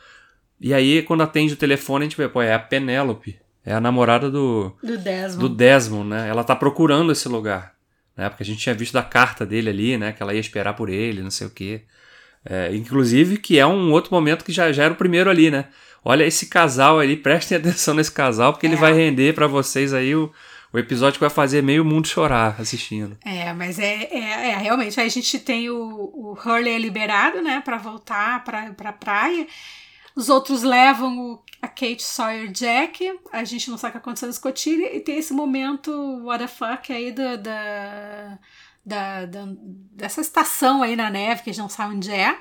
[0.61, 3.37] E aí, quando atende o telefone, a gente vê, pô, é a Penélope.
[3.69, 5.37] É a namorada do, Do Desmond.
[5.39, 6.29] do Desmond, né?
[6.29, 7.73] Ela tá procurando esse lugar.
[8.15, 8.29] Né?
[8.29, 10.13] Porque a gente tinha visto da carta dele ali, né?
[10.13, 11.81] Que ela ia esperar por ele, não sei o quê.
[12.45, 15.65] É, inclusive, que é um outro momento que já, já era o primeiro ali, né?
[16.05, 18.79] Olha esse casal ali, prestem atenção nesse casal, porque ele É.
[18.79, 20.31] vai render pra vocês aí o,
[20.71, 23.17] o episódio que vai fazer meio mundo chorar assistindo.
[23.25, 24.97] É, mas é, é, é, realmente.
[24.97, 29.45] Aí a gente tem o, o Hurley liberado, né, pra voltar pra, pra praia.
[30.17, 33.19] Os outros levam o, a Kate Sawyer Jack.
[33.31, 34.95] A gente não sabe o que aconteceu na escotilha.
[34.95, 35.91] E tem esse momento,
[36.25, 38.39] what the fuck, aí da, da,
[38.83, 39.53] da, da-
[39.93, 42.35] dessa estação aí na neve, que a gente não sabe onde é.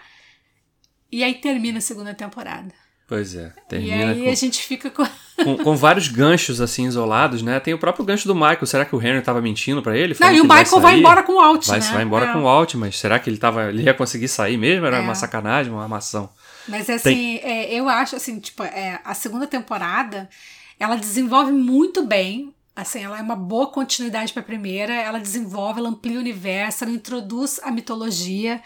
[1.12, 2.72] E aí termina a segunda temporada.
[3.06, 4.30] Pois é, e termina aí com...
[4.30, 5.06] a gente fica com.
[5.36, 7.60] Com, com, vários ganchos assim isolados, né?
[7.60, 8.66] Tem o próprio gancho do Michael.
[8.66, 10.16] Será que o Henry tava mentindo para ele?
[10.18, 11.90] Não, e o Michael vai, vai, embora com o Alt, vai, né?
[11.92, 12.32] Vai embora é.
[12.32, 14.86] com o Alt, mas será que ele tava, ele ia conseguir sair mesmo?
[14.86, 15.00] Era é.
[15.00, 16.28] uma sacanagem, uma armação.
[16.68, 20.28] Mas assim, é, eu acho assim, tipo, é, a segunda temporada,
[20.80, 25.80] ela desenvolve muito bem Assim, ela é uma boa continuidade para a primeira, ela desenvolve,
[25.80, 28.60] ela amplia o universo, ela introduz a mitologia.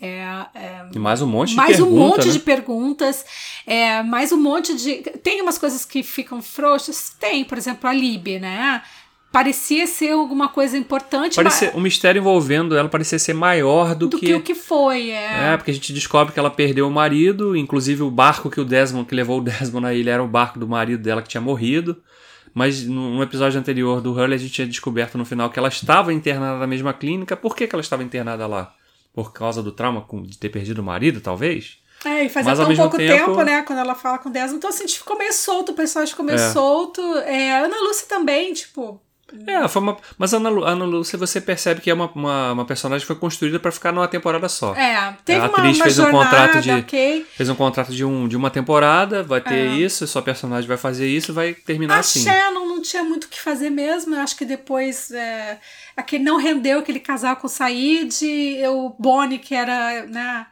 [0.00, 1.90] É, é, mais um monte mais de perguntas.
[1.90, 2.32] Mais um monte né?
[2.32, 3.24] de perguntas.
[3.66, 4.96] É, mais um monte de.
[5.22, 7.14] Tem umas coisas que ficam frouxas?
[7.18, 8.82] Tem, por exemplo, a Lib, né?
[9.30, 11.36] parecia ser alguma coisa importante.
[11.36, 11.76] Parecia, mas...
[11.76, 14.26] O mistério envolvendo ela parecia ser maior do, do que...
[14.26, 15.10] que o que foi.
[15.10, 15.52] É.
[15.52, 18.64] é, porque a gente descobre que ela perdeu o marido, inclusive o barco que o
[18.64, 21.40] Desmond, que levou o Desmond na ilha, era o barco do marido dela que tinha
[21.40, 21.96] morrido.
[22.54, 26.12] Mas no episódio anterior do Hurley a gente tinha descoberto no final que ela estava
[26.12, 27.36] internada na mesma clínica.
[27.36, 28.74] Por que, que ela estava internada lá?
[29.12, 31.78] Por causa do trauma de ter perdido o marido, talvez?
[32.04, 34.56] É, e fazia tão pouco tempo, tempo, né, quando ela fala com Desmond.
[34.56, 36.52] Então, assim, a gente ficou meio solto, o personagem ficou meio é.
[36.52, 37.00] solto.
[37.18, 39.00] É, a Ana Lúcia também, tipo,
[39.46, 39.96] é, foi uma.
[40.16, 43.16] Mas a Ana, Ana Lúcia, você percebe que é uma, uma, uma personagem que foi
[43.16, 44.74] construída para ficar numa temporada só.
[44.74, 47.26] É, teve a atriz uma, uma fez jornada, um contrato de okay.
[47.36, 49.66] fez um contrato de, um, de uma temporada, vai ter é.
[49.66, 52.26] isso, sua personagem vai fazer isso, vai terminar a assim.
[52.26, 54.14] A Shannon não tinha muito o que fazer mesmo.
[54.14, 55.58] Eu acho que depois é,
[55.96, 58.14] aquele não rendeu aquele casal com o Said,
[58.68, 60.46] o Bonnie que era, né?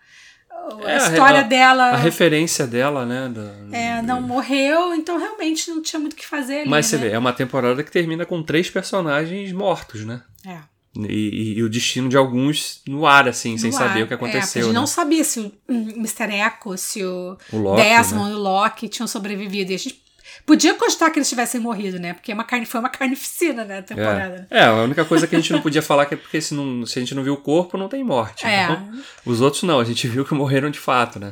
[0.84, 1.84] a é, história a, dela.
[1.90, 3.28] A referência dela, né?
[3.28, 6.96] Da, é, não morreu, então realmente não tinha muito o que fazer ali, Mas você
[6.96, 7.08] né?
[7.08, 10.22] vê, é uma temporada que termina com três personagens mortos, né?
[10.44, 10.58] É.
[10.96, 13.74] E, e, e, o destino de alguns no ar, assim, no sem ar.
[13.74, 14.60] saber o que aconteceu.
[14.60, 14.80] É, a gente né?
[14.80, 16.32] não sabia se o Mr.
[16.32, 18.30] Echo, se o, o Loki, Desmond né?
[18.30, 19.72] e o Loki tinham sobrevivido.
[19.72, 20.05] E a gente
[20.44, 22.14] Podia constar que eles tivessem morrido, né?
[22.14, 23.78] Porque é uma carne, foi uma carnificina, né?
[23.78, 24.46] A temporada.
[24.50, 24.58] É.
[24.58, 26.98] é, a única coisa que a gente não podia falar é porque se, não, se
[26.98, 28.46] a gente não viu o corpo, não tem morte.
[28.46, 28.64] É.
[28.64, 31.30] Então, os outros não, a gente viu que morreram de fato, né?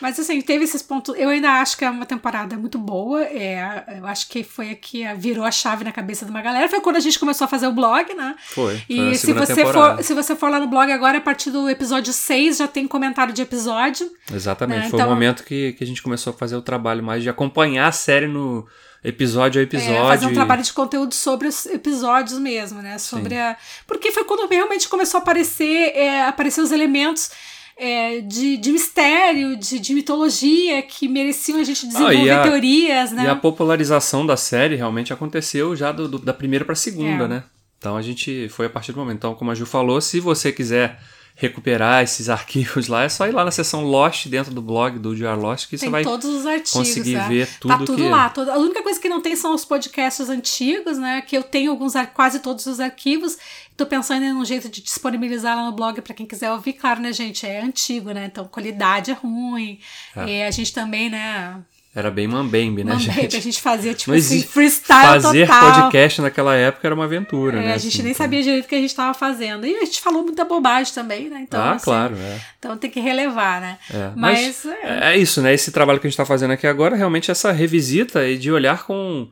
[0.00, 1.14] Mas assim, teve esses pontos.
[1.16, 3.22] Eu ainda acho que é uma temporada muito boa.
[3.22, 6.68] É, eu acho que foi aqui, virou a chave na cabeça de uma galera.
[6.68, 8.34] Foi quando a gente começou a fazer o blog, né?
[8.48, 8.76] Foi.
[8.76, 11.68] foi e se você, for, se você for lá no blog agora, a partir do
[11.68, 14.10] episódio 6, já tem comentário de episódio.
[14.32, 14.84] Exatamente.
[14.84, 14.90] Né?
[14.90, 17.28] Foi então, o momento que, que a gente começou a fazer o trabalho mais de
[17.28, 18.66] acompanhar a série no
[19.02, 19.94] episódio a episódio.
[19.94, 22.98] É, fazer um trabalho de conteúdo sobre os episódios mesmo, né?
[22.98, 23.40] Sobre Sim.
[23.40, 23.56] a.
[23.86, 27.30] Porque foi quando realmente começou a aparecer, é, aparecer os elementos
[27.76, 33.12] é, de, de mistério, de, de mitologia que mereciam a gente desenvolver ah, a, teorias,
[33.12, 33.24] né?
[33.24, 37.24] E a popularização da série realmente aconteceu já do, do da primeira para a segunda,
[37.24, 37.28] é.
[37.28, 37.44] né?
[37.78, 39.18] Então a gente foi a partir do momento.
[39.18, 40.98] Então, como a Ju falou, se você quiser
[41.34, 45.14] recuperar esses arquivos lá, é só ir lá na seção Lost dentro do blog do
[45.14, 47.28] Jar Lost que tem você vai todos os artigos, conseguir é.
[47.28, 48.08] ver tudo tá tudo que...
[48.08, 48.30] lá.
[48.30, 48.54] Toda...
[48.54, 51.20] A única coisa que não tem são os podcasts antigos, né?
[51.20, 53.36] Que eu tenho alguns quase todos os arquivos.
[53.76, 56.72] Tô pensando em um jeito de disponibilizar lá no blog para quem quiser ouvir.
[56.74, 57.46] Claro, né, gente?
[57.46, 58.26] É antigo, né?
[58.26, 59.78] Então qualidade é ruim.
[60.16, 60.28] É.
[60.28, 61.56] E a gente também, né?
[61.96, 63.36] Era bem mambembe, né, mambembe, gente?
[63.38, 65.72] A gente fazia, tipo Não assim, freestyle Fazer total.
[65.72, 67.72] podcast naquela época era uma aventura, é, né?
[67.72, 68.22] A gente assim, nem então.
[68.22, 69.66] sabia direito o que a gente estava fazendo.
[69.66, 71.40] E a gente falou muita bobagem também, né?
[71.40, 72.38] Então, ah, assim, claro, é.
[72.58, 73.78] Então tem que relevar, né?
[73.90, 75.14] É, mas, mas é.
[75.14, 75.16] é.
[75.16, 75.54] isso, né?
[75.54, 78.84] Esse trabalho que a gente está fazendo aqui agora, realmente essa revisita e de olhar
[78.84, 79.30] com,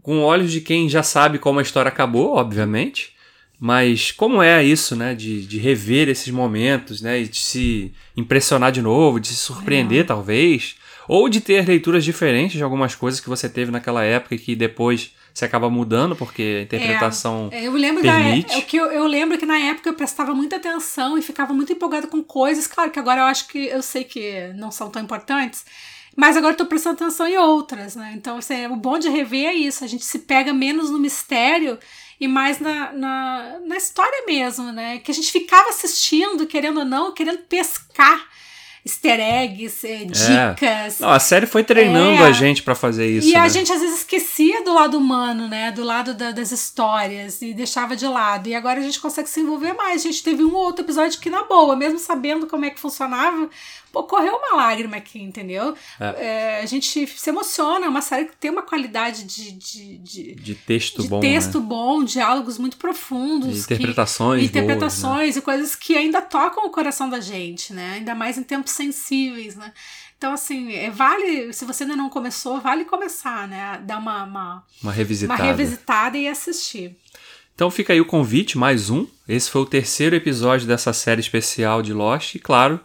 [0.00, 3.15] com olhos de quem já sabe como a história acabou, obviamente.
[3.58, 5.14] Mas como é isso, né?
[5.14, 7.20] De, de rever esses momentos, né?
[7.20, 10.04] E de se impressionar de novo, de se surpreender, É.
[10.04, 10.76] talvez.
[11.08, 14.56] Ou de ter leituras diferentes de algumas coisas que você teve naquela época e que
[14.56, 18.48] depois você acaba mudando porque a interpretação É, eu lembro permite.
[18.48, 21.52] Da, é, que eu, eu lembro que na época eu prestava muita atenção e ficava
[21.54, 22.66] muito empolgada com coisas.
[22.66, 25.64] Claro que agora eu acho que eu sei que não são tão importantes.
[26.16, 28.14] Mas agora eu tô prestando atenção em outras, né?
[28.16, 29.84] Então, assim, o bom de rever é isso.
[29.84, 31.78] A gente se pega menos no mistério
[32.20, 34.98] e mais na, na, na história mesmo, né?
[34.98, 38.26] Que a gente ficava assistindo, querendo ou não, querendo pescar
[38.84, 41.00] easter eggs, é, dicas.
[41.00, 42.26] Não, a série foi treinando É.
[42.28, 43.26] a gente pra fazer isso.
[43.28, 43.48] E a né?
[43.48, 45.72] gente às vezes esquecia do lado humano, né?
[45.72, 48.48] Do lado da- das histórias e deixava de lado.
[48.48, 50.02] E agora a gente consegue se envolver mais.
[50.02, 52.78] A gente teve um ou outro episódio que, na boa, mesmo sabendo como é que
[52.78, 53.50] funcionava,
[53.96, 55.74] pô, correu uma lágrima aqui, entendeu?
[55.98, 57.86] É, a gente se emociona.
[57.86, 61.20] É uma série que tem uma qualidade de, de, de, De texto de bom.
[61.20, 61.66] texto né?
[61.66, 63.64] bom, diálogos muito De profundos.
[63.66, 64.40] que- interpretações.
[64.40, 64.44] boas, né?
[64.46, 67.94] interpretações e coisas que ainda tocam o coração da gente, né?
[67.94, 69.72] Ainda mais em tempos sensíveis, né?
[70.18, 73.78] Então, assim, é, vale, se você ainda não começou, vale começar, né?
[73.84, 75.42] Dar uma, uma, Uma uma revisitada.
[75.42, 76.96] revisitada e assistir.
[77.54, 79.06] Então fica aí o convite, mais um.
[79.28, 82.34] Esse foi o terceiro episódio dessa série especial de Lost.
[82.34, 82.78] E claro,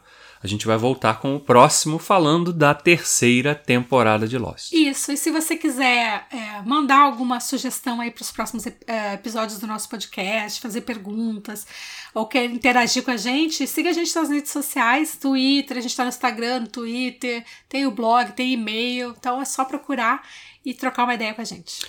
[0.44, 4.72] a gente vai voltar com o próximo falando da terceira temporada de Lost.
[4.72, 9.60] Isso, e se você quiser é, mandar alguma sugestão aí para os próximos é, episódios
[9.60, 11.68] do nosso podcast, fazer perguntas,
[12.14, 15.92] ou quer interagir com a gente, siga a gente nas redes sociais, Twitter, a gente
[15.92, 20.28] está no Instagram, no Twitter, tem o blog, tem e-mail, então é só procurar
[20.66, 21.86] e trocar uma ideia com a gente.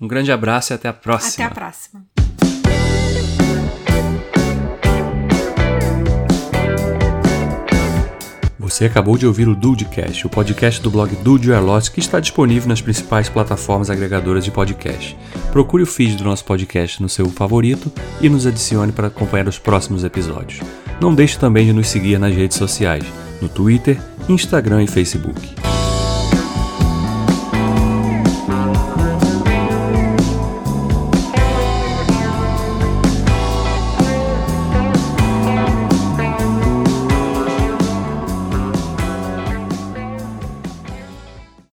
[0.00, 1.44] Um grande abraço e até a próxima.
[1.44, 2.06] Até a próxima.
[8.60, 12.68] Você acabou de ouvir o Dudecast, o podcast do blog Dude Lost, que está disponível
[12.68, 15.16] nas principais plataformas agregadoras de podcast.
[15.50, 17.90] Procure o feed do nosso podcast no seu favorito
[18.20, 20.60] e nos adicione para acompanhar os próximos episódios.
[21.00, 23.04] Não deixe também de nos seguir nas redes sociais,
[23.40, 23.98] no Twitter,
[24.28, 25.69] Instagram e Facebook.